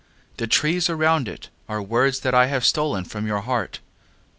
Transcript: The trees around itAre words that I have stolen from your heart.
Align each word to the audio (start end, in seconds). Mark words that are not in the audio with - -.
The 0.37 0.47
trees 0.47 0.89
around 0.89 1.27
itAre 1.27 1.87
words 1.87 2.21
that 2.21 2.33
I 2.33 2.47
have 2.47 2.65
stolen 2.65 3.03
from 3.05 3.27
your 3.27 3.41
heart. 3.41 3.81